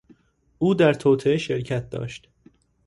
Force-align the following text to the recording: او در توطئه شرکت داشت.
او 0.59 0.73
در 0.73 0.93
توطئه 0.93 1.37
شرکت 1.37 1.89
داشت. 1.89 2.27